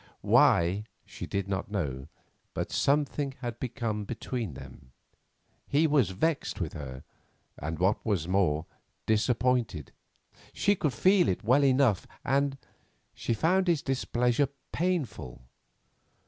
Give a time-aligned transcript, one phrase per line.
[0.21, 2.07] Why, she did not know,
[2.55, 4.93] but something had come between them;
[5.67, 7.03] he was vexed with her,
[7.55, 8.65] and what was more,
[9.05, 9.91] disappointed;
[10.53, 15.43] she could feel it well enough, and—she found his displeasure painful.